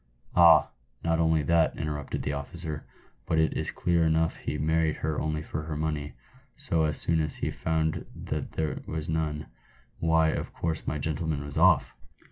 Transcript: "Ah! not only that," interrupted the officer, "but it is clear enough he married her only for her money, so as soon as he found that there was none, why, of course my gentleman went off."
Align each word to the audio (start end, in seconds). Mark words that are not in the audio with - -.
"Ah! 0.35 0.69
not 1.03 1.19
only 1.19 1.43
that," 1.43 1.77
interrupted 1.77 2.23
the 2.23 2.33
officer, 2.33 2.87
"but 3.27 3.37
it 3.37 3.53
is 3.55 3.69
clear 3.69 4.03
enough 4.03 4.35
he 4.37 4.57
married 4.57 4.95
her 4.95 5.21
only 5.21 5.43
for 5.43 5.61
her 5.61 5.77
money, 5.77 6.13
so 6.57 6.85
as 6.85 6.97
soon 6.99 7.21
as 7.21 7.35
he 7.35 7.51
found 7.51 8.07
that 8.15 8.53
there 8.53 8.81
was 8.87 9.07
none, 9.07 9.45
why, 9.99 10.29
of 10.29 10.53
course 10.53 10.87
my 10.87 10.97
gentleman 10.97 11.41
went 11.41 11.55
off." 11.55 11.93